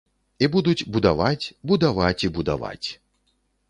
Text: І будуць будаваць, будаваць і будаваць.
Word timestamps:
І 0.45 0.47
будуць 0.55 0.87
будаваць, 0.95 1.45
будаваць 1.73 2.19
і 2.27 2.35
будаваць. 2.39 2.87